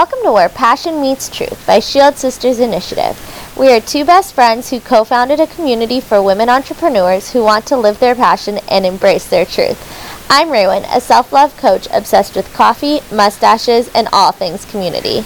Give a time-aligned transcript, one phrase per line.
[0.00, 3.20] Welcome to Where Passion Meets Truth by Shield Sisters Initiative.
[3.54, 7.66] We are two best friends who co founded a community for women entrepreneurs who want
[7.66, 9.78] to live their passion and embrace their truth.
[10.30, 15.22] I'm Raywin, a self love coach obsessed with coffee, mustaches, and all things community.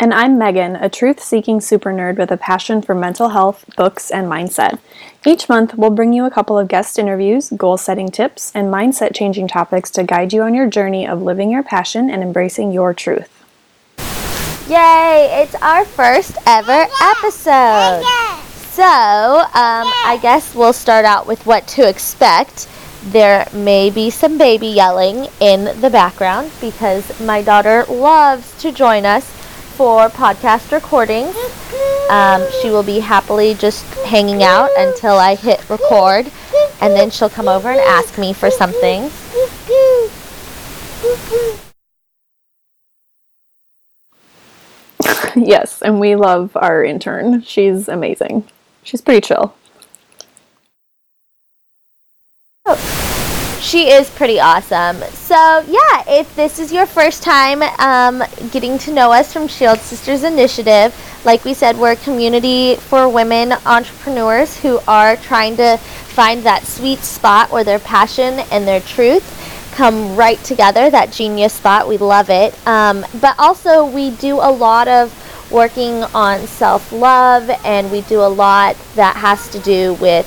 [0.00, 4.12] And I'm Megan, a truth seeking super nerd with a passion for mental health, books,
[4.12, 4.78] and mindset.
[5.26, 9.12] Each month, we'll bring you a couple of guest interviews, goal setting tips, and mindset
[9.12, 12.94] changing topics to guide you on your journey of living your passion and embracing your
[12.94, 13.44] truth.
[14.68, 15.42] Yay!
[15.42, 18.04] It's our first ever episode.
[18.70, 22.68] So, um, I guess we'll start out with what to expect.
[23.06, 29.04] There may be some baby yelling in the background because my daughter loves to join
[29.04, 29.37] us
[29.78, 31.36] for podcast recordings.
[32.10, 36.32] Um, she will be happily just hanging out until I hit record,
[36.80, 39.02] and then she'll come over and ask me for something.
[45.46, 47.42] yes, and we love our intern.
[47.42, 48.48] She's amazing.
[48.82, 49.54] She's pretty chill.
[52.66, 53.07] Oh.
[53.60, 55.02] She is pretty awesome.
[55.12, 55.34] So,
[55.66, 60.22] yeah, if this is your first time um, getting to know us from Shield Sisters
[60.22, 66.44] Initiative, like we said, we're a community for women entrepreneurs who are trying to find
[66.44, 69.24] that sweet spot where their passion and their truth
[69.74, 71.88] come right together, that genius spot.
[71.88, 72.54] We love it.
[72.66, 75.12] Um, but also, we do a lot of
[75.50, 80.26] working on self love, and we do a lot that has to do with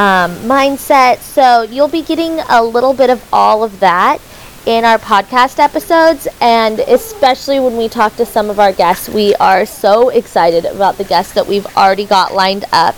[0.00, 1.18] um, mindset.
[1.18, 4.18] So you'll be getting a little bit of all of that
[4.64, 9.34] in our podcast episodes, and especially when we talk to some of our guests, we
[9.36, 12.94] are so excited about the guests that we've already got lined up.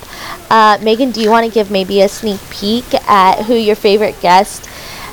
[0.51, 4.21] Uh, Megan, do you want to give maybe a sneak peek at who your favorite
[4.21, 4.69] guest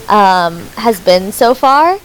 [0.10, 2.00] um, has been so far?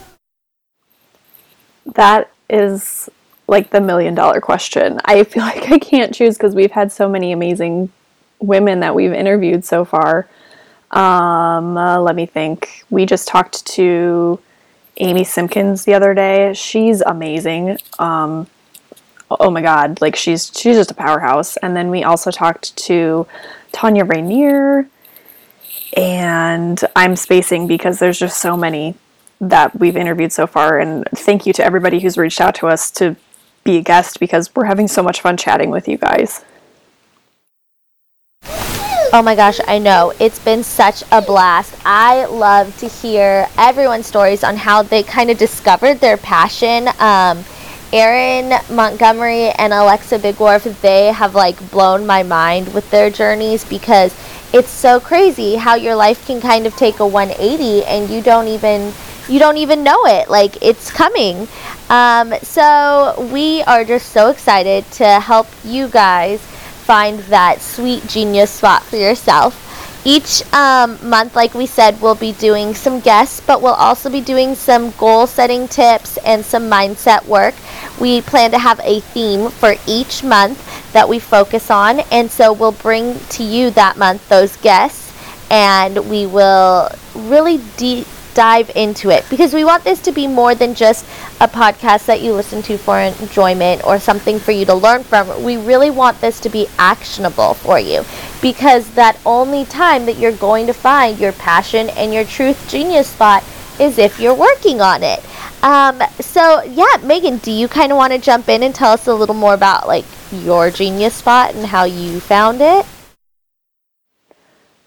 [1.94, 3.10] That is
[3.46, 4.98] like the million dollar question.
[5.04, 7.90] I feel like I can't choose because we've had so many amazing
[8.46, 10.28] women that we've interviewed so far.
[10.90, 12.84] Um, uh, let me think.
[12.90, 14.38] We just talked to
[14.98, 16.52] Amy Simpkins the other day.
[16.54, 17.78] She's amazing.
[17.98, 18.46] Um,
[19.30, 21.56] oh my god, like she's she's just a powerhouse.
[21.58, 23.26] And then we also talked to
[23.72, 24.88] Tanya Rainier,
[25.96, 28.94] and I'm spacing because there's just so many
[29.40, 30.78] that we've interviewed so far.
[30.78, 33.16] And thank you to everybody who's reached out to us to
[33.64, 36.44] be a guest because we're having so much fun chatting with you guys.
[39.14, 40.12] Oh my gosh, I know.
[40.18, 41.72] It's been such a blast.
[41.84, 46.88] I love to hear everyone's stories on how they kind of discovered their passion.
[46.98, 47.44] Um,
[47.92, 54.12] Erin Montgomery and Alexa Bigwarf, they have like blown my mind with their journeys because
[54.52, 58.48] it's so crazy how your life can kind of take a 180 and you don't
[58.48, 58.92] even
[59.28, 61.46] you don't even know it like it's coming
[61.88, 66.40] um, so we are just so excited to help you guys
[66.84, 69.60] find that sweet genius spot for yourself.
[70.06, 74.20] Each um, month, like we said, we'll be doing some guests, but we'll also be
[74.20, 77.54] doing some goal setting tips and some mindset work.
[77.98, 80.60] We plan to have a theme for each month
[80.92, 85.10] that we focus on, and so we'll bring to you that month those guests,
[85.50, 90.54] and we will really deep dive into it because we want this to be more
[90.54, 91.04] than just
[91.40, 95.42] a podcast that you listen to for enjoyment or something for you to learn from.
[95.42, 98.04] We really want this to be actionable for you
[98.42, 103.08] because that only time that you're going to find your passion and your truth genius
[103.08, 103.44] spot
[103.80, 105.20] is if you're working on it.
[105.62, 109.06] Um, so yeah, Megan, do you kind of want to jump in and tell us
[109.06, 112.86] a little more about like your genius spot and how you found it?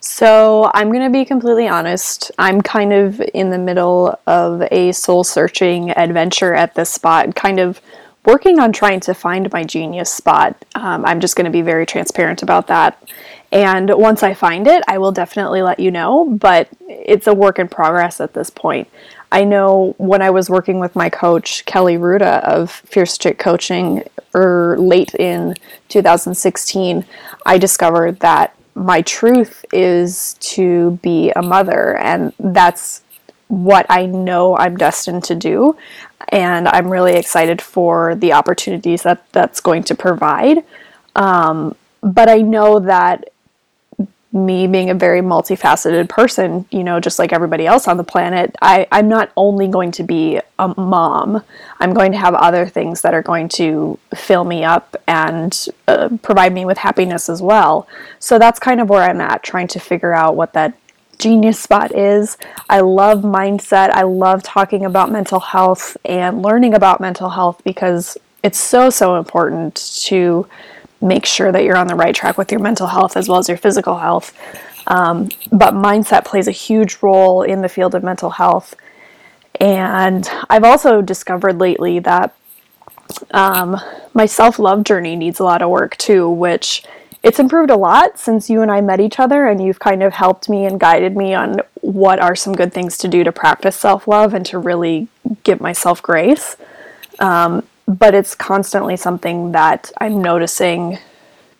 [0.10, 2.32] So, I'm going to be completely honest.
[2.40, 7.60] I'm kind of in the middle of a soul searching adventure at this spot, kind
[7.60, 7.82] of
[8.26, 10.56] working on trying to find my genius spot.
[10.76, 13.04] Um, I'm just going to be very transparent about that.
[13.52, 17.60] And once I find it, I will definitely let you know, but it's a work
[17.60, 18.88] in progress at this point.
[19.30, 24.04] I know when I was working with my coach, Kelly Ruda of Fierce Chick Coaching,
[24.34, 25.54] or er, late in
[25.90, 27.06] 2016,
[27.46, 33.02] I discovered that my truth is to be a mother, and that's
[33.48, 35.76] what I know I'm destined to do.
[36.30, 40.64] And I'm really excited for the opportunities that that's going to provide.
[41.16, 43.30] Um, but I know that
[44.34, 48.54] me being a very multifaceted person, you know, just like everybody else on the planet,
[48.62, 51.42] I, I'm not only going to be a mom,
[51.80, 56.10] I'm going to have other things that are going to fill me up and uh,
[56.22, 57.88] provide me with happiness as well.
[58.20, 60.78] So that's kind of where I'm at, trying to figure out what that
[61.20, 62.38] Genius Spot is.
[62.70, 63.90] I love mindset.
[63.92, 69.16] I love talking about mental health and learning about mental health because it's so, so
[69.16, 69.76] important
[70.06, 70.48] to
[71.02, 73.48] make sure that you're on the right track with your mental health as well as
[73.48, 74.38] your physical health.
[74.88, 78.76] Um, but mindset plays a huge role in the field of mental health.
[79.60, 82.36] And I've also discovered lately that
[83.32, 83.78] um,
[84.14, 86.84] my self love journey needs a lot of work too, which
[87.24, 90.14] it's improved a lot since you and I met each other, and you've kind of
[90.14, 93.76] helped me and guided me on what are some good things to do to practice
[93.76, 95.08] self love and to really
[95.44, 96.56] give myself grace.
[97.20, 101.00] Um, but it's constantly something that I'm noticing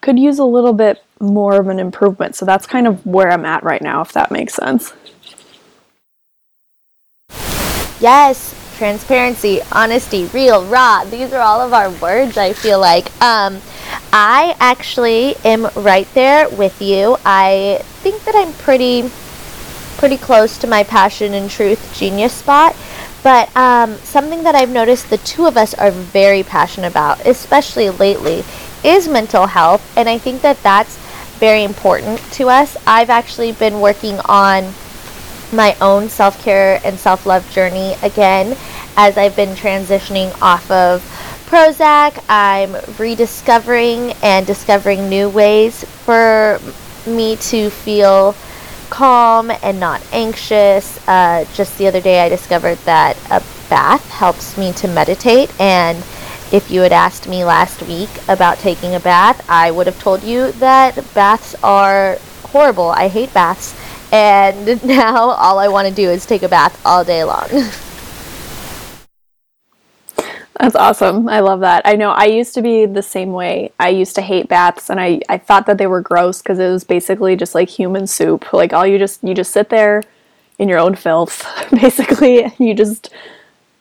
[0.02, 2.36] could use a little bit more of an improvement.
[2.36, 4.94] So that's kind of where I'm at right now, if that makes sense.
[8.00, 11.04] Yes, transparency, honesty, real, raw.
[11.06, 13.10] These are all of our words, I feel like.
[13.22, 13.60] Um,
[14.14, 17.18] I actually am right there with you.
[17.26, 19.10] I think that I'm pretty
[19.98, 22.76] pretty close to my passion and truth genius spot.
[23.28, 27.90] But um, something that I've noticed the two of us are very passionate about, especially
[27.90, 28.46] lately,
[28.86, 29.84] is mental health.
[29.98, 30.96] And I think that that's
[31.38, 32.78] very important to us.
[32.88, 34.74] I've actually been working on
[35.52, 38.56] my own self care and self love journey again
[38.96, 41.04] as I've been transitioning off of
[41.48, 42.24] Prozac.
[42.30, 46.62] I'm rediscovering and discovering new ways for
[47.06, 48.38] me to feel
[48.90, 51.06] calm and not anxious.
[51.08, 55.52] Uh, just the other day, I discovered that a bath helps me to meditate.
[55.60, 55.98] And
[56.52, 60.24] if you had asked me last week about taking a bath, I would have told
[60.24, 62.90] you that baths are horrible.
[62.90, 63.76] I hate baths.
[64.12, 67.48] And now all I want to do is take a bath all day long.
[70.60, 71.30] That's awesome.
[71.30, 71.84] I love that.
[71.86, 73.72] I know I used to be the same way.
[73.80, 76.70] I used to hate baths and I, I thought that they were gross because it
[76.70, 78.52] was basically just like human soup.
[78.54, 80.04] Like all you just you just sit there
[80.58, 82.52] in your own filth, basically.
[82.58, 83.14] You just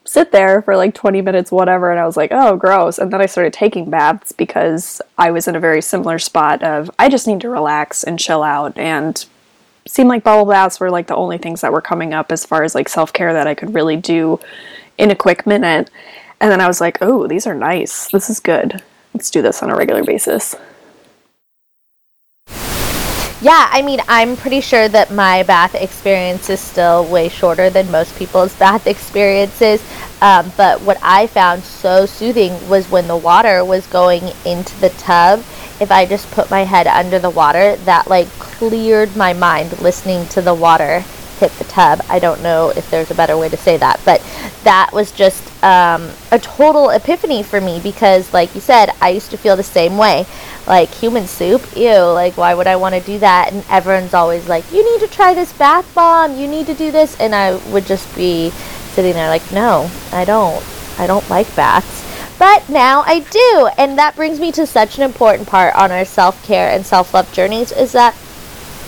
[0.05, 2.99] sit there for like 20 minutes, whatever, and I was like, oh, gross.
[2.99, 6.91] And then I started taking baths because I was in a very similar spot of
[6.99, 9.25] I just need to relax and chill out and
[9.89, 12.65] seemed like bubble baths were like the only things that were coming up as far
[12.65, 14.41] as like self-care that I could really do
[14.99, 15.91] in a quick minute.
[16.41, 18.09] And then I was like, oh, these are nice.
[18.11, 18.83] This is good.
[19.15, 20.55] Let's do this on a regular basis.
[23.43, 27.91] Yeah, I mean, I'm pretty sure that my bath experience is still way shorter than
[27.91, 29.83] most people's bath experiences.
[30.21, 34.89] Um, but what I found so soothing was when the water was going into the
[34.99, 35.41] tub.
[35.81, 40.27] If I just put my head under the water, that like cleared my mind listening
[40.29, 41.05] to the water
[41.39, 42.01] hit the tub.
[42.09, 44.21] I don't know if there's a better way to say that, but
[44.65, 49.31] that was just um, a total epiphany for me because, like you said, I used
[49.31, 50.27] to feel the same way.
[50.67, 53.53] Like human soup, ew, like why would I want to do that?
[53.53, 56.91] And everyone's always like, you need to try this bath bomb, you need to do
[56.91, 57.19] this.
[57.21, 58.51] And I would just be
[58.95, 60.65] sitting there like, no, I don't.
[60.99, 62.05] I don't like baths.
[62.39, 63.71] But now I do.
[63.79, 67.15] And that brings me to such an important part on our self care and self
[67.15, 68.17] love journeys is that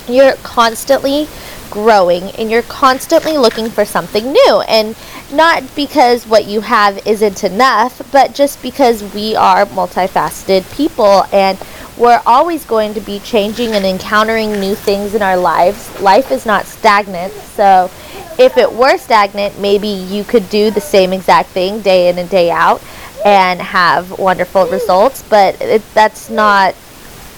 [0.08, 1.28] you're constantly
[1.70, 4.60] growing and you're constantly looking for something new.
[4.68, 4.96] And
[5.32, 11.58] not because what you have isn't enough, but just because we are multifaceted people and
[11.96, 16.00] we're always going to be changing and encountering new things in our lives.
[16.00, 17.32] Life is not stagnant.
[17.32, 17.90] So
[18.38, 22.30] if it were stagnant, maybe you could do the same exact thing day in and
[22.30, 22.82] day out
[23.25, 26.75] and have wonderful results, but it, that's not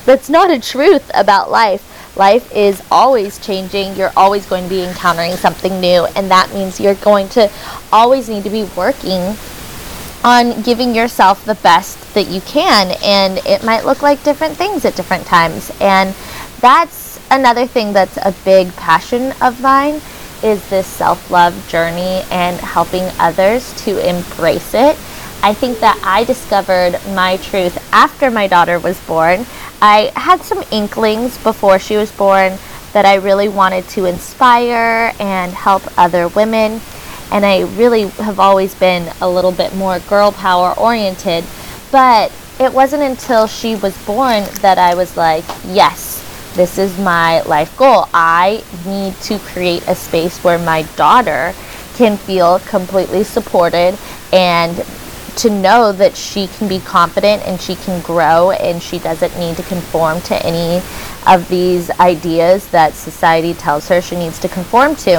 [0.04, 3.96] that's not a truth about life life is always changing.
[3.96, 7.50] You're always going to be encountering something new, and that means you're going to
[7.92, 9.36] always need to be working
[10.22, 12.96] on giving yourself the best that you can.
[13.02, 15.70] And it might look like different things at different times.
[15.80, 16.14] And
[16.60, 20.00] that's another thing that's a big passion of mine
[20.42, 24.96] is this self-love journey and helping others to embrace it.
[25.42, 29.46] I think that I discovered my truth after my daughter was born.
[29.80, 32.58] I had some inklings before she was born
[32.92, 36.80] that I really wanted to inspire and help other women.
[37.32, 41.44] And I really have always been a little bit more girl power oriented.
[41.90, 46.20] But it wasn't until she was born that I was like, yes,
[46.54, 48.08] this is my life goal.
[48.12, 51.54] I need to create a space where my daughter
[51.94, 53.96] can feel completely supported
[54.32, 54.84] and
[55.36, 59.56] to know that she can be confident and she can grow and she doesn't need
[59.56, 60.82] to conform to any
[61.26, 65.16] of these ideas that society tells her she needs to conform to.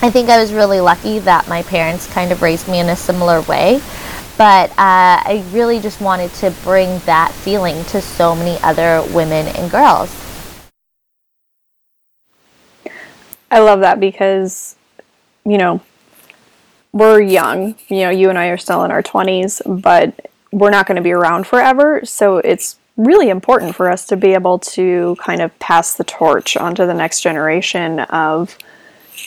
[0.00, 2.96] I think I was really lucky that my parents kind of raised me in a
[2.96, 3.80] similar way.
[4.38, 9.48] But uh, I really just wanted to bring that feeling to so many other women
[9.48, 10.14] and girls.
[13.50, 14.76] I love that because,
[15.44, 15.80] you know,
[16.92, 17.74] we're young.
[17.88, 21.02] You know, you and I are still in our 20s, but we're not going to
[21.02, 22.04] be around forever.
[22.04, 26.56] So it's really important for us to be able to kind of pass the torch
[26.56, 28.56] onto the next generation of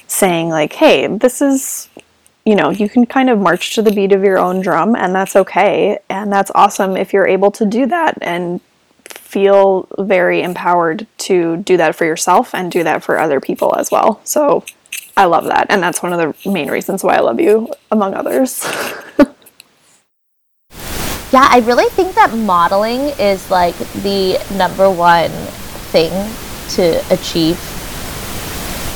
[0.08, 1.90] saying, like, hey, this is,
[2.46, 5.16] you know, you can kind of march to the beat of your own drum, and
[5.16, 6.00] that's okay.
[6.10, 8.60] And that's awesome if you're able to do that and
[9.06, 13.90] feel very empowered to do that for yourself and do that for other people as
[13.92, 14.20] well.
[14.24, 14.66] So
[15.18, 15.68] I love that.
[15.70, 18.64] And that's one of the main reasons why I love you, among others.
[21.32, 25.32] yeah, I really think that modeling is like the number one
[25.92, 26.12] thing
[26.76, 27.60] to achieve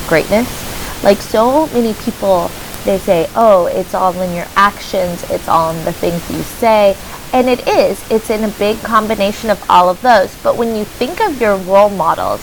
[0.08, 0.64] greatness.
[1.04, 2.50] Like, so many people,
[2.86, 6.98] they say, oh, it's all in your actions, it's all in the things you say.
[7.34, 10.36] And it is, it's in a big combination of all of those.
[10.42, 12.42] But when you think of your role models,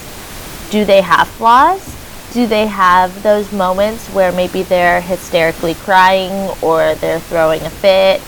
[0.69, 1.92] do they have flaws?
[2.33, 8.21] Do they have those moments where maybe they're hysterically crying or they're throwing a fit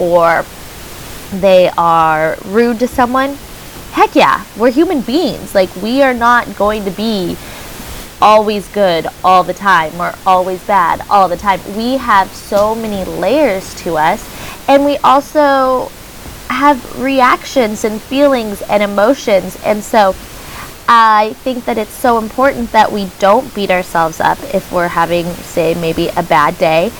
[0.00, 0.44] or
[1.40, 3.38] they are rude to someone?
[3.92, 5.54] Heck yeah, we're human beings.
[5.54, 7.36] Like, we are not going to be
[8.20, 11.60] always good all the time or always bad all the time.
[11.76, 14.28] We have so many layers to us,
[14.68, 15.90] and we also
[16.48, 19.56] have reactions and feelings and emotions.
[19.64, 20.14] And so,
[20.94, 25.24] I think that it's so important that we don't beat ourselves up if we're having,
[25.24, 26.92] say, maybe a bad day,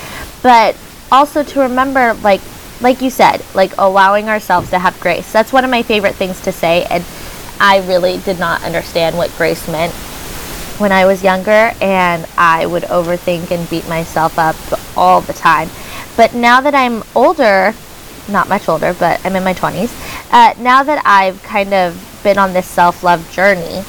[0.42, 0.78] but
[1.10, 2.40] also to remember, like,
[2.80, 5.30] like you said, like allowing ourselves to have grace.
[5.30, 7.04] That's one of my favorite things to say, and
[7.60, 9.92] I really did not understand what grace meant
[10.80, 14.56] when I was younger, and I would overthink and beat myself up
[14.96, 15.68] all the time.
[16.16, 17.74] But now that I'm older,
[18.26, 19.92] not much older, but I'm in my 20s,
[20.32, 23.84] uh, now that I've kind of been on this self love journey,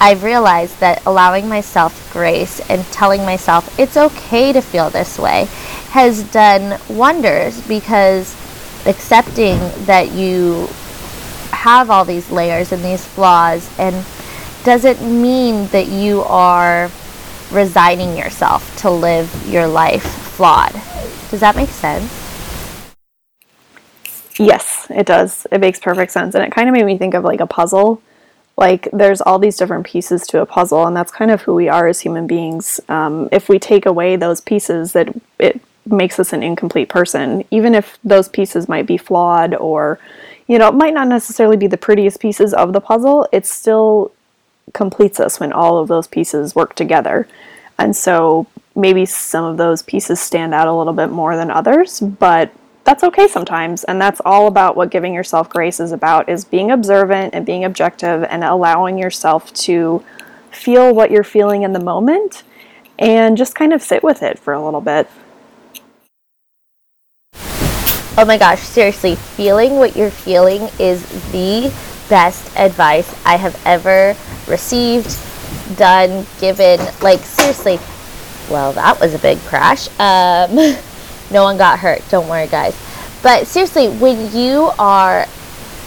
[0.00, 5.46] I've realized that allowing myself grace and telling myself it's okay to feel this way
[5.90, 8.34] has done wonders because
[8.86, 10.68] accepting that you
[11.52, 14.06] have all these layers and these flaws and
[14.64, 16.90] doesn't mean that you are
[17.50, 20.72] resigning yourself to live your life flawed.
[21.30, 22.29] Does that make sense?
[24.40, 25.46] Yes, it does.
[25.52, 26.34] It makes perfect sense.
[26.34, 28.00] And it kind of made me think of like a puzzle.
[28.56, 31.68] Like there's all these different pieces to a puzzle, and that's kind of who we
[31.68, 32.80] are as human beings.
[32.88, 37.74] Um, if we take away those pieces, that it makes us an incomplete person, even
[37.74, 39.98] if those pieces might be flawed or,
[40.46, 43.28] you know, it might not necessarily be the prettiest pieces of the puzzle.
[43.32, 44.10] It still
[44.72, 47.28] completes us when all of those pieces work together.
[47.78, 52.00] And so maybe some of those pieces stand out a little bit more than others,
[52.00, 52.54] but
[52.90, 56.72] that's okay sometimes and that's all about what giving yourself grace is about is being
[56.72, 60.02] observant and being objective and allowing yourself to
[60.50, 62.42] feel what you're feeling in the moment
[62.98, 65.08] and just kind of sit with it for a little bit.
[68.18, 71.72] Oh my gosh seriously feeling what you're feeling is the
[72.08, 74.16] best advice i have ever
[74.48, 75.16] received
[75.78, 76.80] done given.
[77.00, 77.78] Like seriously
[78.50, 79.86] well that was a big crash.
[80.00, 80.76] Um
[81.30, 82.02] No one got hurt.
[82.10, 82.76] Don't worry, guys.
[83.22, 85.26] But seriously, when you are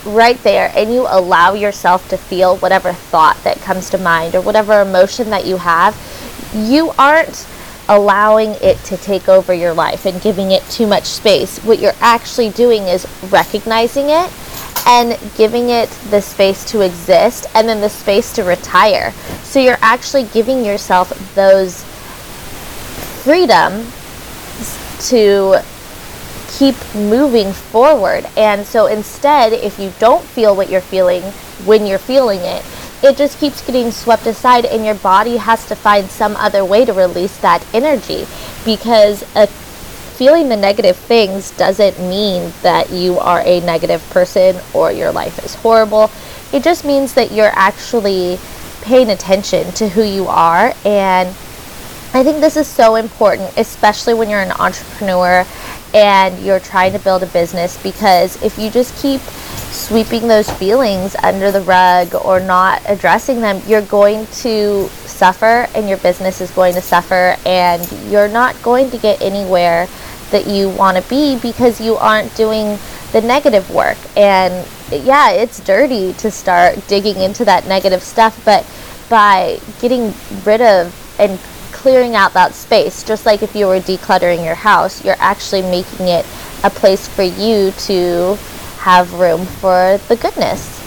[0.05, 4.41] right there and you allow yourself to feel whatever thought that comes to mind or
[4.41, 5.97] whatever emotion that you have,
[6.53, 7.47] you aren't
[7.89, 11.59] allowing it to take over your life and giving it too much space.
[11.59, 14.31] What you're actually doing is recognizing it
[14.85, 19.11] and giving it the space to exist and then the space to retire.
[19.43, 21.83] So you're actually giving yourself those
[23.23, 23.85] freedom
[25.09, 25.61] to
[26.57, 28.25] keep moving forward.
[28.37, 31.23] And so instead, if you don't feel what you're feeling
[31.65, 32.63] when you're feeling it,
[33.03, 36.85] it just keeps getting swept aside, and your body has to find some other way
[36.85, 38.25] to release that energy
[38.63, 44.91] because a feeling the negative things doesn't mean that you are a negative person or
[44.91, 46.09] your life is horrible.
[46.53, 48.39] It just means that you're actually
[48.83, 51.35] paying attention to who you are and
[52.15, 55.47] I think this is so important, especially when you're an entrepreneur
[55.95, 61.15] and you're trying to build a business, because if you just keep sweeping those feelings
[61.23, 66.51] under the rug or not addressing them, you're going to suffer and your business is
[66.51, 69.87] going to suffer, and you're not going to get anywhere
[70.29, 72.77] that you want to be because you aren't doing
[73.11, 73.97] the negative work.
[74.15, 78.67] And yeah, it's dirty to start digging into that negative stuff, but
[79.09, 80.13] by getting
[80.45, 81.39] rid of and
[81.83, 83.03] clearing out that space.
[83.03, 86.25] Just like if you were decluttering your house, you're actually making it
[86.63, 88.35] a place for you to
[88.77, 90.79] have room for the goodness.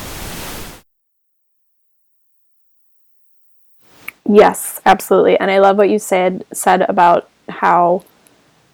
[4.27, 5.39] Yes, absolutely.
[5.39, 8.03] And I love what you said said about how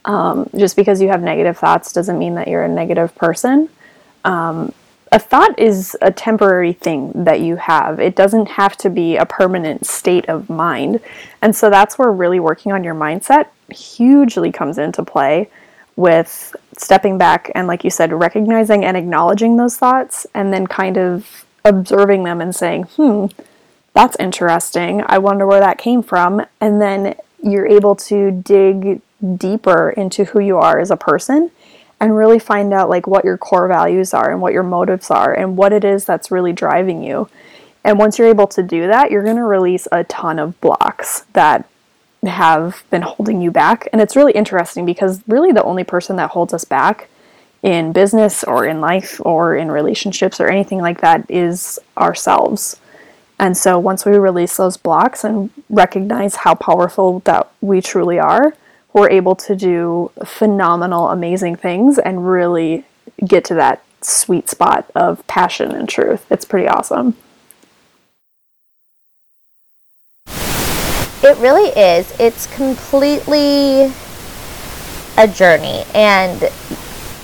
[0.04, 3.68] um, just because you have negative thoughts doesn't mean that you're a negative person.
[4.24, 4.72] Um,
[5.12, 8.00] a thought is a temporary thing that you have.
[8.00, 11.00] It doesn't have to be a permanent state of mind.
[11.42, 15.50] And so that's where really working on your mindset hugely comes into play
[15.96, 20.96] with stepping back and, like you said, recognizing and acknowledging those thoughts and then kind
[20.96, 23.26] of observing them and saying, hmm,
[23.92, 25.02] that's interesting.
[25.06, 26.46] I wonder where that came from.
[26.62, 29.02] And then you're able to dig
[29.36, 31.50] deeper into who you are as a person
[32.02, 35.32] and really find out like what your core values are and what your motives are
[35.32, 37.28] and what it is that's really driving you.
[37.84, 41.20] And once you're able to do that, you're going to release a ton of blocks
[41.32, 41.64] that
[42.24, 43.88] have been holding you back.
[43.92, 47.08] And it's really interesting because really the only person that holds us back
[47.62, 52.80] in business or in life or in relationships or anything like that is ourselves.
[53.38, 58.54] And so once we release those blocks and recognize how powerful that we truly are,
[58.92, 62.84] we're able to do phenomenal, amazing things and really
[63.26, 66.26] get to that sweet spot of passion and truth.
[66.30, 67.16] It's pretty awesome.
[71.24, 72.12] It really is.
[72.18, 73.92] It's completely
[75.16, 76.50] a journey, and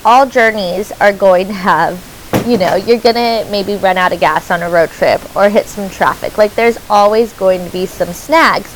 [0.04, 2.00] all journeys are going to have,
[2.46, 5.48] you know, you're going to maybe run out of gas on a road trip or
[5.48, 6.38] hit some traffic.
[6.38, 8.72] Like, there's always going to be some snags.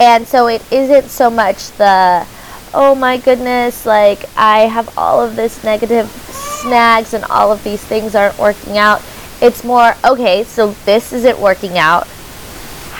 [0.00, 2.26] And so it isn't so much the,
[2.74, 7.82] oh my goodness, like I have all of this negative snags and all of these
[7.82, 9.02] things aren't working out.
[9.40, 12.06] It's more, okay, so this isn't working out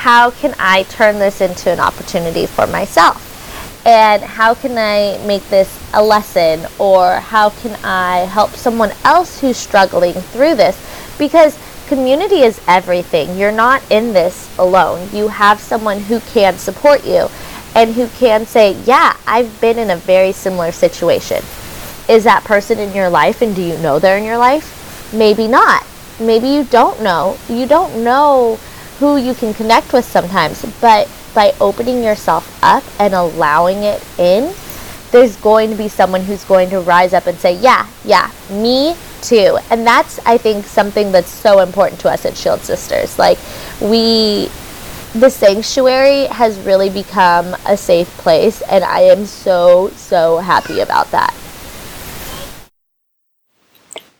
[0.05, 3.23] how can I turn this into an opportunity for myself?
[3.87, 6.67] And how can I make this a lesson?
[6.79, 10.77] Or how can I help someone else who's struggling through this?
[11.19, 13.39] Because community is everything.
[13.39, 15.09] You're not in this alone.
[15.11, 17.31] You have someone who can support you
[17.75, 21.43] and who can say, Yeah, I've been in a very similar situation.
[22.09, 25.13] Is that person in your life and do you know they're in your life?
[25.13, 25.87] Maybe not.
[26.21, 27.39] Maybe you don't know.
[27.49, 28.57] You don't know
[28.99, 34.55] who you can connect with sometimes, but by opening yourself up and allowing it in,
[35.11, 38.97] there's going to be someone who's going to rise up and say, Yeah, yeah, me
[39.23, 39.59] too.
[39.71, 43.19] And that's, I think, something that's so important to us at Shield Sisters.
[43.19, 43.39] Like,
[43.81, 44.51] we,
[45.15, 51.11] the sanctuary has really become a safe place, and I am so, so happy about
[51.13, 51.33] that.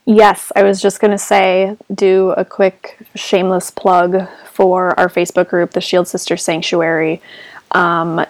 [0.07, 5.49] Yes, I was just going to say, do a quick shameless plug for our Facebook
[5.49, 7.21] group, the Shield Sister Sanctuary.
[7.73, 8.25] Um,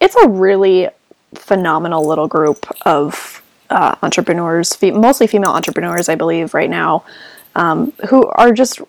[0.00, 0.88] it's a really
[1.34, 7.04] phenomenal little group of uh, entrepreneurs, mostly female entrepreneurs, I believe, right now,
[7.56, 8.80] um, who are just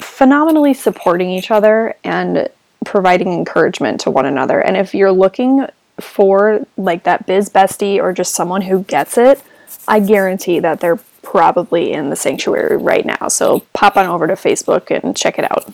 [0.00, 2.48] phenomenally supporting each other and
[2.84, 4.60] providing encouragement to one another.
[4.60, 5.66] And if you're looking
[6.00, 9.42] for like that biz bestie or just someone who gets it,
[9.86, 13.28] I guarantee that they're probably in the sanctuary right now.
[13.28, 15.72] So pop on over to Facebook and check it out.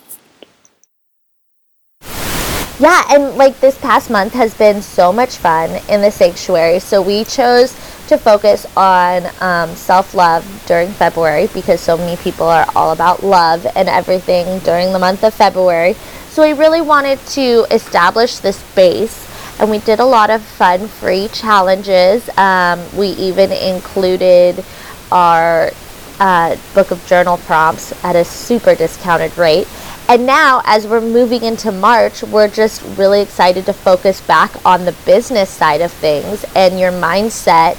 [2.81, 6.79] Yeah, and like this past month has been so much fun in the sanctuary.
[6.79, 7.75] So we chose
[8.09, 13.23] to focus on um, self love during February because so many people are all about
[13.23, 15.95] love and everything during the month of February.
[16.41, 19.29] So we really wanted to establish this base
[19.61, 22.31] and we did a lot of fun free challenges.
[22.39, 24.65] Um, we even included
[25.13, 25.71] our
[26.19, 29.69] uh, book of journal prompts at a super discounted rate.
[30.09, 34.87] And now, as we're moving into March, we're just really excited to focus back on
[34.87, 37.77] the business side of things and your mindset.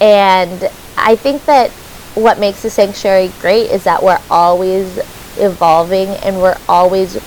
[0.00, 1.70] And I think that
[2.14, 4.96] what makes the sanctuary great is that we're always
[5.36, 7.18] evolving and we're always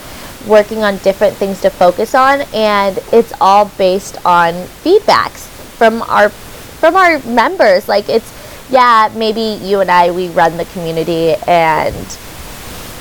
[0.48, 6.30] working on different things to focus on and it's all based on feedbacks from our
[6.30, 8.32] from our members like it's
[8.72, 12.18] yeah maybe you and I we run the community and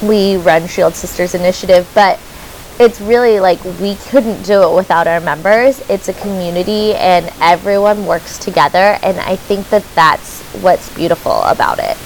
[0.03, 2.19] we run Shield Sisters Initiative, but
[2.79, 5.81] it's really like we couldn't do it without our members.
[5.91, 11.79] It's a community and everyone works together, and I think that that's what's beautiful about
[11.81, 11.97] it.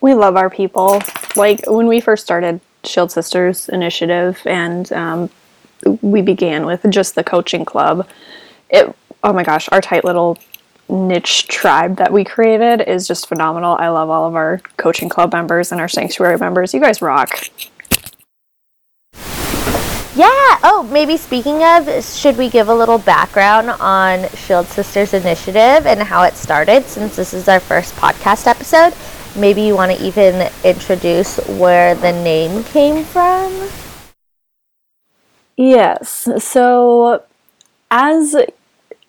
[0.00, 1.00] We love our people.
[1.36, 5.30] Like when we first started Shield Sisters Initiative, and um,
[6.00, 8.08] we began with just the coaching club.
[8.70, 10.38] It oh my gosh, our tight little
[10.88, 13.76] niche tribe that we created is just phenomenal.
[13.78, 16.74] I love all of our coaching club members and our sanctuary members.
[16.74, 17.48] You guys rock.
[20.16, 20.28] Yeah.
[20.62, 26.00] Oh, maybe speaking of, should we give a little background on Shield Sisters Initiative and
[26.00, 28.94] how it started since this is our first podcast episode?
[29.36, 33.68] Maybe you want to even introduce where the name came from?
[35.56, 36.28] Yes.
[36.38, 37.22] So,
[37.90, 38.36] as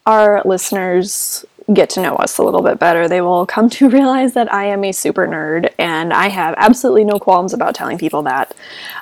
[0.05, 4.33] our listeners get to know us a little bit better, they will come to realize
[4.33, 8.21] that I am a super nerd and I have absolutely no qualms about telling people
[8.23, 8.55] that.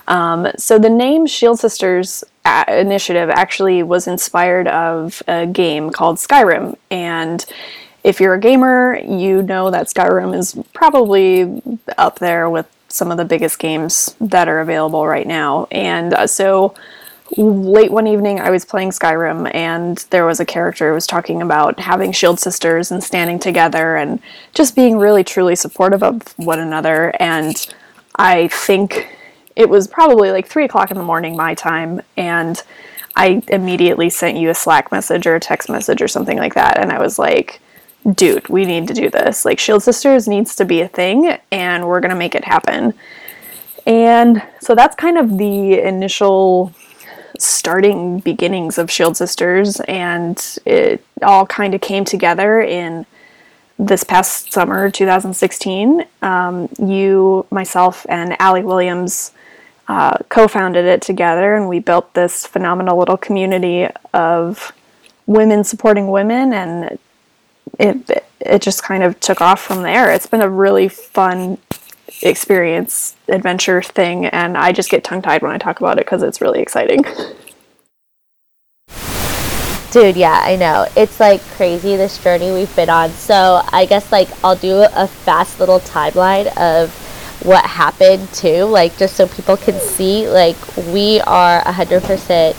[0.07, 6.17] Um, so, the name Shield Sisters uh, Initiative actually was inspired of a game called
[6.17, 6.77] Skyrim.
[6.89, 7.45] And
[8.03, 11.61] if you're a gamer, you know that Skyrim is probably
[11.97, 15.67] up there with some of the biggest games that are available right now.
[15.71, 16.75] And uh, so,
[17.37, 21.41] late one evening I was playing Skyrim and there was a character who was talking
[21.41, 24.19] about having shield sisters and standing together and
[24.53, 27.73] just being really truly supportive of one another and
[28.15, 29.09] I think
[29.55, 32.61] it was probably like three o'clock in the morning my time and
[33.15, 36.77] I immediately sent you a Slack message or a text message or something like that
[36.77, 37.61] and I was like
[38.15, 41.87] dude we need to do this like shield sisters needs to be a thing and
[41.87, 42.93] we're gonna make it happen
[43.85, 46.73] and so that's kind of the initial
[47.37, 53.05] starting beginnings of Shield Sisters, and it all kind of came together in
[53.79, 56.05] this past summer, 2016.
[56.21, 59.31] Um, you, myself, and Allie Williams
[59.87, 64.71] uh, co founded it together, and we built this phenomenal little community of
[65.25, 66.97] women supporting women, and
[67.79, 70.11] it, it just kind of took off from there.
[70.11, 71.57] It's been a really fun
[72.21, 76.21] experience adventure thing and i just get tongue tied when i talk about it because
[76.21, 77.03] it's really exciting.
[79.91, 80.87] Dude yeah i know.
[80.95, 83.09] It's like crazy this journey we've been on.
[83.11, 86.93] So i guess like i'll do a fast little timeline of
[87.43, 92.55] what happened too like just so people can see like we are 100%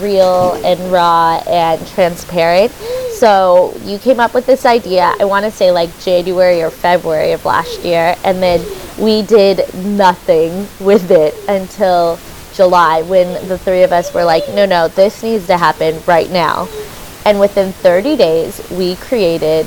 [0.00, 2.70] real and raw and transparent
[3.12, 7.32] so you came up with this idea i want to say like january or february
[7.32, 8.64] of last year and then
[8.98, 12.18] we did nothing with it until
[12.54, 16.30] July when the three of us were like, no, no, this needs to happen right
[16.30, 16.68] now.
[17.24, 19.66] And within 30 days, we created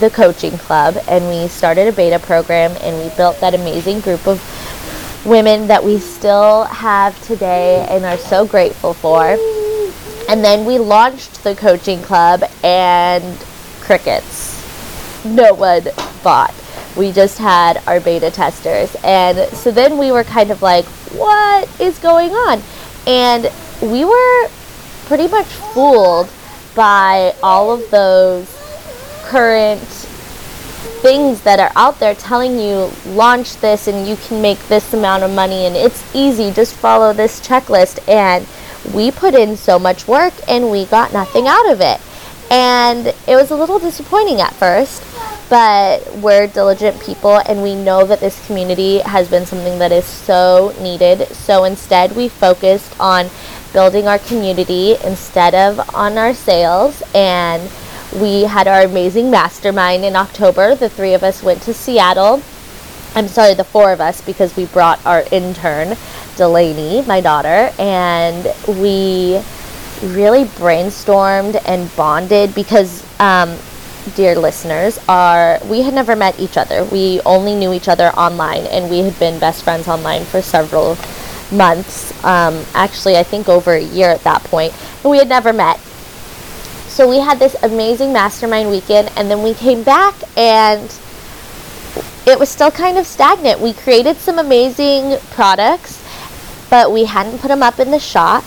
[0.00, 4.26] the coaching club and we started a beta program and we built that amazing group
[4.26, 4.40] of
[5.24, 9.36] women that we still have today and are so grateful for.
[10.28, 13.38] And then we launched the coaching club and
[13.80, 14.56] crickets.
[15.24, 15.84] No one
[16.22, 16.54] bought
[16.96, 18.94] we just had our beta testers.
[19.04, 22.62] And so then we were kind of like, what is going on?
[23.06, 24.48] And we were
[25.06, 26.28] pretty much fooled
[26.74, 28.48] by all of those
[29.24, 30.08] current
[31.02, 35.22] things that are out there telling you launch this and you can make this amount
[35.22, 35.66] of money.
[35.66, 36.50] And it's easy.
[36.50, 38.06] Just follow this checklist.
[38.08, 38.46] And
[38.94, 42.00] we put in so much work and we got nothing out of it.
[42.50, 45.02] And it was a little disappointing at first
[45.50, 50.04] but we're diligent people and we know that this community has been something that is
[50.04, 51.26] so needed.
[51.34, 53.28] So instead, we focused on
[53.72, 57.68] building our community instead of on our sales and
[58.18, 60.74] we had our amazing mastermind in October.
[60.74, 62.42] The three of us went to Seattle.
[63.14, 65.96] I'm sorry, the four of us, because we brought our intern,
[66.36, 69.40] Delaney, my daughter, and we
[70.02, 73.56] really brainstormed and bonded because um,
[74.14, 76.84] dear listeners, are we had never met each other.
[76.84, 80.96] We only knew each other online, and we had been best friends online for several
[81.52, 82.12] months.
[82.24, 85.80] Um, actually, I think over a year at that point, but we had never met.
[86.90, 90.92] So we had this amazing mastermind weekend, and then we came back, and
[92.26, 93.60] it was still kind of stagnant.
[93.60, 96.04] We created some amazing products,
[96.68, 98.42] but we hadn't put them up in the shop,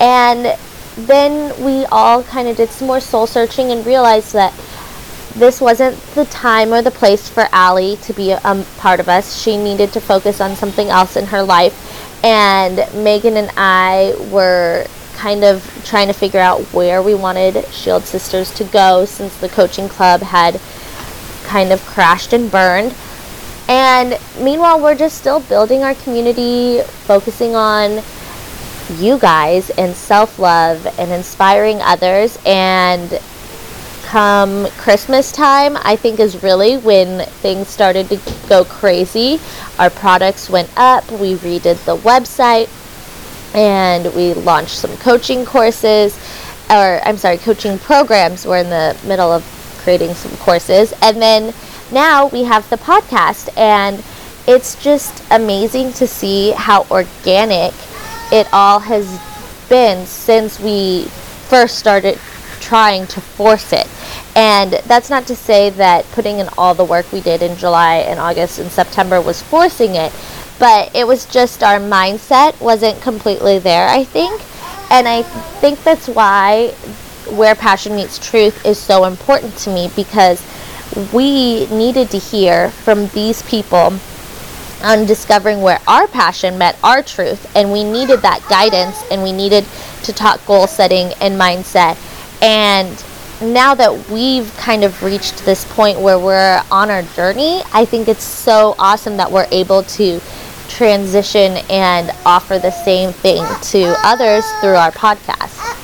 [0.00, 0.58] and
[0.96, 4.52] then we all kind of did some more soul searching and realized that
[5.36, 9.08] this wasn't the time or the place for Allie to be a um, part of
[9.08, 9.40] us.
[9.40, 12.24] She needed to focus on something else in her life.
[12.24, 18.04] And Megan and I were kind of trying to figure out where we wanted Shield
[18.04, 20.60] Sisters to go since the coaching club had
[21.44, 22.94] kind of crashed and burned.
[23.68, 28.02] And meanwhile, we're just still building our community, focusing on
[28.98, 32.38] you guys and self love and inspiring others.
[32.44, 33.20] And
[34.04, 39.40] come Christmas time, I think is really when things started to go crazy.
[39.78, 42.68] Our products went up, we redid the website,
[43.54, 46.18] and we launched some coaching courses,
[46.70, 48.46] or I'm sorry, coaching programs.
[48.46, 49.44] We're in the middle of
[49.78, 50.92] creating some courses.
[51.02, 51.54] And then
[51.92, 54.02] now we have the podcast, and
[54.46, 57.72] it's just amazing to see how organic
[58.32, 59.20] it all has
[59.68, 61.04] been since we
[61.48, 62.18] first started
[62.60, 63.86] trying to force it.
[64.34, 67.96] And that's not to say that putting in all the work we did in July
[67.96, 70.12] and August and September was forcing it,
[70.58, 74.40] but it was just our mindset wasn't completely there, I think.
[74.90, 75.22] And I
[75.60, 76.68] think that's why
[77.30, 80.44] where passion meets truth is so important to me because
[81.12, 83.92] we needed to hear from these people
[84.82, 89.32] on discovering where our passion met our truth and we needed that guidance and we
[89.32, 89.64] needed
[90.02, 91.96] to talk goal setting and mindset
[92.42, 93.02] and
[93.52, 98.06] now that we've kind of reached this point where we're on our journey i think
[98.08, 100.20] it's so awesome that we're able to
[100.68, 105.74] transition and offer the same thing to others through our podcast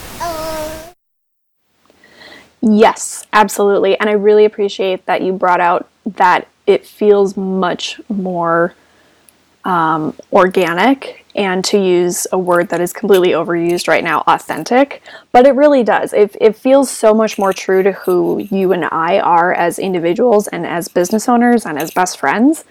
[2.62, 3.98] Yes, absolutely.
[3.98, 8.74] And I really appreciate that you brought out that it feels much more
[9.64, 15.02] um, organic and to use a word that is completely overused right now, authentic.
[15.32, 16.12] But it really does.
[16.12, 20.48] It, it feels so much more true to who you and I are as individuals
[20.48, 22.64] and as business owners and as best friends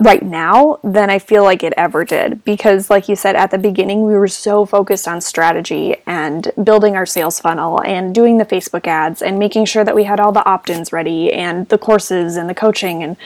[0.00, 2.44] right now than I feel like it ever did.
[2.44, 6.94] Because, like you said at the beginning, we were so focused on strategy and building
[6.94, 10.32] our sales funnel and doing the Facebook ads and making sure that we had all
[10.32, 13.02] the opt ins ready and the courses and the coaching.
[13.02, 13.16] And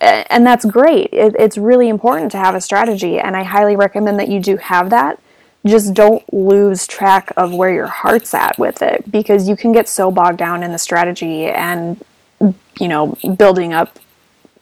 [0.00, 1.10] and that's great.
[1.12, 4.56] It, it's really important to have a strategy, and I highly recommend that you do
[4.56, 5.20] have that.
[5.64, 9.88] Just don't lose track of where your heart's at with it because you can get
[9.88, 12.04] so bogged down in the strategy and
[12.80, 14.00] you know building up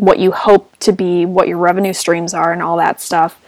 [0.00, 3.38] what you hope to be, what your revenue streams are, and all that stuff.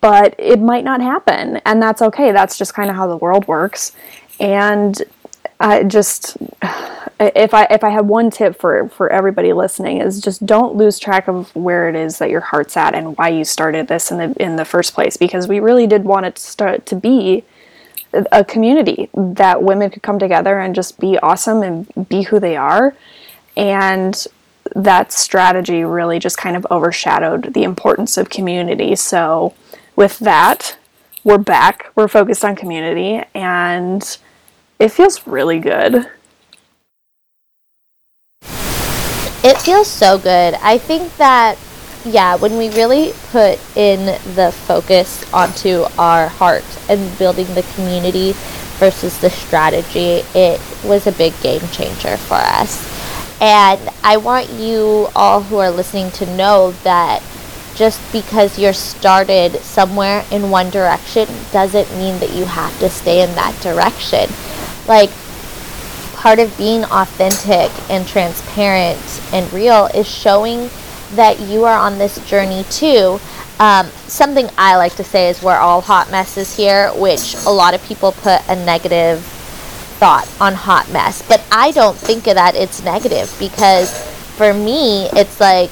[0.00, 2.32] But it might not happen, and that's okay.
[2.32, 3.92] That's just kind of how the world works.
[4.38, 5.00] And
[5.58, 6.36] I just
[7.20, 10.98] if I if I had one tip for for everybody listening is just don't lose
[10.98, 14.18] track of where it is that your heart's at and why you started this in
[14.18, 17.44] the in the first place because we really did want it to start to be
[18.32, 22.56] a community that women could come together and just be awesome and be who they
[22.56, 22.94] are
[23.56, 24.26] and
[24.76, 28.94] that strategy really just kind of overshadowed the importance of community.
[28.96, 29.54] So,
[29.96, 30.76] with that,
[31.24, 31.90] we're back.
[31.94, 34.18] We're focused on community, and
[34.78, 36.06] it feels really good.
[39.42, 40.54] It feels so good.
[40.54, 41.58] I think that,
[42.04, 48.32] yeah, when we really put in the focus onto our heart and building the community
[48.78, 52.89] versus the strategy, it was a big game changer for us.
[53.40, 57.22] And I want you all who are listening to know that
[57.74, 63.22] just because you're started somewhere in one direction doesn't mean that you have to stay
[63.22, 64.28] in that direction.
[64.86, 65.10] Like,
[66.12, 70.68] part of being authentic and transparent and real is showing
[71.14, 73.18] that you are on this journey too.
[73.58, 77.72] Um, something I like to say is we're all hot messes here, which a lot
[77.72, 79.24] of people put a negative
[80.00, 81.22] thought on hot mess.
[81.28, 83.92] But I don't think of that it's negative because
[84.36, 85.70] for me, it's like,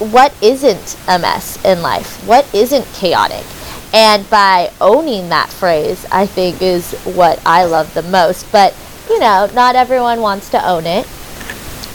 [0.00, 2.26] what isn't a mess in life?
[2.26, 3.44] What isn't chaotic?
[3.92, 8.50] And by owning that phrase, I think is what I love the most.
[8.50, 8.74] But,
[9.10, 11.06] you know, not everyone wants to own it.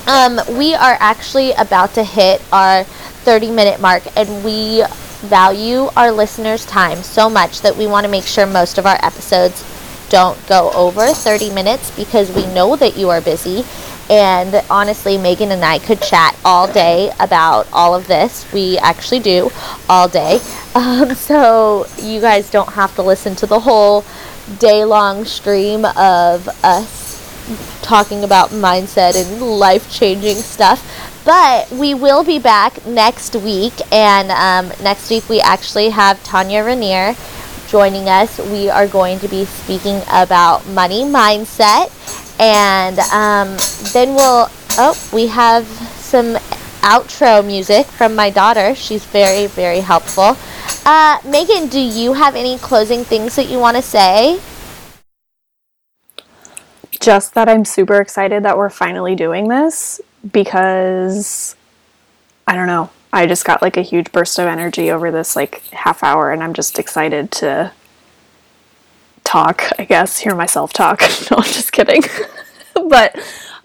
[0.07, 4.83] Um, we are actually about to hit our 30 minute mark, and we
[5.21, 9.03] value our listeners' time so much that we want to make sure most of our
[9.03, 9.63] episodes
[10.15, 13.65] don't go over 30 minutes because we know that you are busy.
[14.10, 18.49] And honestly, Megan and I could chat all day about all of this.
[18.54, 19.51] We actually do
[19.89, 20.39] all day.
[20.75, 24.04] Um, so you guys don't have to listen to the whole
[24.60, 30.84] day long stream of us talking about mindset and life changing stuff.
[31.23, 33.73] But we will be back next week.
[33.89, 37.15] And um, next week, we actually have Tanya Rainier
[37.67, 41.91] joining us, we are going to be speaking about money mindset.
[42.39, 43.58] And um,
[43.93, 44.47] then we'll,
[44.78, 46.36] oh, we have some
[46.82, 48.75] outro music from my daughter.
[48.75, 50.38] She's very, very helpful.
[50.86, 54.39] Uh, Megan, do you have any closing things that you want to say?
[56.99, 59.99] Just that I'm super excited that we're finally doing this
[60.32, 61.56] because
[62.47, 62.89] I don't know.
[63.13, 66.43] I just got like a huge burst of energy over this like half hour, and
[66.43, 67.71] I'm just excited to
[69.23, 71.01] talk, I guess, hear myself talk.
[71.31, 72.03] no, I'm just kidding.
[72.89, 73.17] but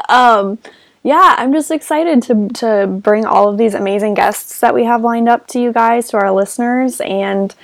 [0.09, 0.59] um,
[1.03, 5.03] yeah, I'm just excited to, to bring all of these amazing guests that we have
[5.03, 7.55] lined up to you guys, to our listeners, and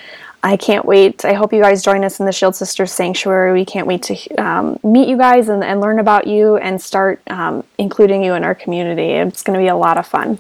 [0.43, 1.25] I can't wait.
[1.25, 3.53] I hope you guys join us in the Shield Sisters Sanctuary.
[3.53, 7.21] We can't wait to um, meet you guys and, and, learn about you and start
[7.27, 9.11] um, including you in our community.
[9.13, 10.39] It's going to be a lot of fun.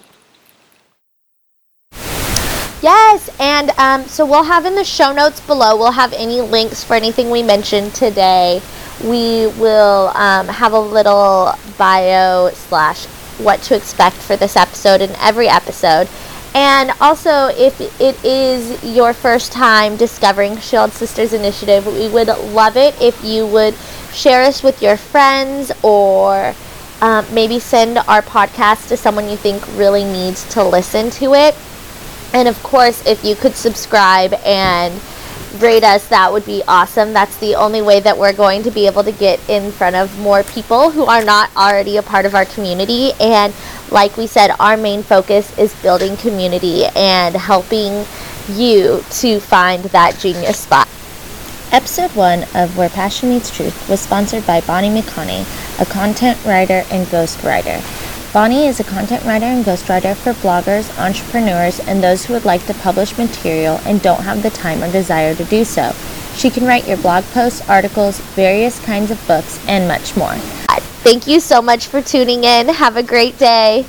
[2.82, 6.84] Yes, and um, so we'll have in the show notes below, we'll have any links
[6.84, 8.60] for anything we mentioned today.
[9.04, 13.04] we will um, have a little bio slash
[13.38, 16.08] what to expect for this episode and every episode.
[16.54, 22.76] And also, if it is your first time discovering Shield Sisters Initiative, we would love
[22.78, 23.74] it if you would
[24.14, 26.54] share us with your friends or
[27.02, 31.54] um, maybe send our podcast to someone you think really needs to listen to it.
[32.32, 35.00] And of course, if you could subscribe and
[35.60, 37.12] rate us, that would be awesome.
[37.12, 40.18] That's the only way that we're going to be able to get in front of
[40.18, 43.12] more people who are not already a part of our community.
[43.20, 43.54] And
[43.90, 48.04] like we said, our main focus is building community and helping
[48.50, 50.88] you to find that genius spot.
[51.72, 55.44] Episode 1 of Where Passion Meets Truth was sponsored by Bonnie McConney,
[55.80, 57.82] a content writer and ghostwriter.
[58.36, 62.66] Bonnie is a content writer and ghostwriter for bloggers, entrepreneurs, and those who would like
[62.66, 65.90] to publish material and don't have the time or desire to do so.
[66.34, 70.34] She can write your blog posts, articles, various kinds of books, and much more.
[71.02, 72.68] Thank you so much for tuning in.
[72.68, 73.86] Have a great day.